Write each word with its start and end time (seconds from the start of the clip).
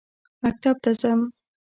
مکتب 0.43 0.75
ته 0.83 0.91
ځم. 0.99 1.19